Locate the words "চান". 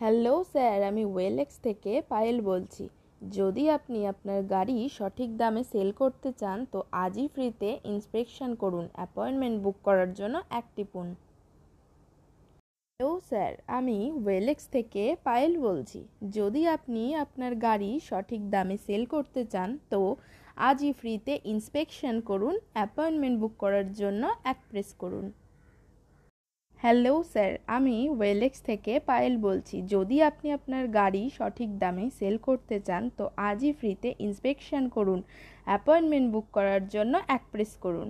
6.40-6.58, 19.52-19.68, 32.86-33.02